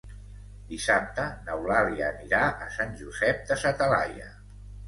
[0.69, 4.33] Dissabte n'Eulàlia anirà a Sant Josep de sa Talaia.